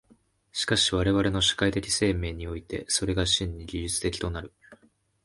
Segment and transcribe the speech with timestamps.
[0.51, 4.51] しかし我々の社会的生命において、それが真に技術的となる。